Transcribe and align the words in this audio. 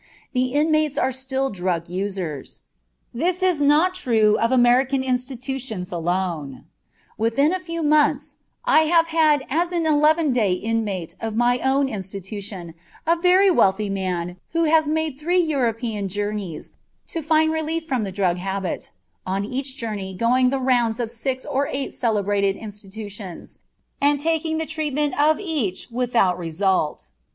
The 0.33 0.45
inmates 0.53 0.97
are 0.97 1.11
still 1.11 1.51
drug 1.51 1.87
users. 1.87 2.61
This 3.13 3.43
is 3.43 3.61
not 3.61 3.93
true 3.93 4.35
of 4.41 4.51
American 4.51 5.03
institutions 5.03 5.91
alone. 5.91 6.65
Within 7.19 7.53
a 7.53 7.59
few 7.59 7.83
months 7.83 8.33
I 8.65 8.85
have 8.89 9.09
had 9.09 9.45
as 9.47 9.71
an 9.71 9.85
eleven 9.85 10.33
day 10.33 10.53
inmate 10.53 11.13
of 11.21 11.35
my 11.35 11.59
own 11.59 11.87
institution 11.87 12.73
a 13.05 13.15
very 13.15 13.51
wealthy 13.51 13.89
man 13.91 14.37
who 14.53 14.63
has 14.63 14.87
made 14.87 15.19
three 15.19 15.39
European 15.39 16.07
journeys 16.07 16.71
to 17.09 17.21
find 17.21 17.51
relief 17.51 17.85
from 17.85 18.03
the 18.03 18.11
drug 18.11 18.37
habit, 18.37 18.89
on 19.27 19.45
each 19.45 19.77
journey 19.77 20.15
going 20.15 20.49
the 20.49 20.57
rounds 20.57 20.99
of 20.99 21.11
six 21.11 21.45
or 21.45 21.67
eight 21.71 21.93
celebrated 21.93 22.55
institutions, 22.55 23.59
and 24.01 24.19
taking 24.19 24.57
the 24.57 24.65
treatment 24.65 25.13
of 25.21 25.39
each 25.39 25.89
without 25.91 26.39
result. 26.39 27.11